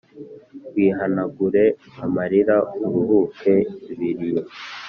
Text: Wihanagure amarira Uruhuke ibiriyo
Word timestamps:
Wihanagure 0.73 1.65
amarira 2.03 2.55
Uruhuke 2.85 3.53
ibiriyo 3.91 4.41